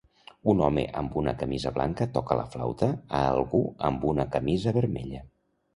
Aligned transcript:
Un 0.53 0.61
home 0.67 0.85
amb 1.01 1.17
una 1.21 1.33
camisa 1.41 1.73
blanca 1.77 2.09
toca 2.17 2.39
la 2.41 2.47
flauta 2.57 2.91
a 3.19 3.21
algú 3.37 3.65
amb 3.91 4.11
una 4.15 4.31
camisa 4.39 4.77
vermella. 4.81 5.25